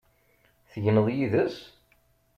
[0.71, 1.57] Tegneḍ yid-s?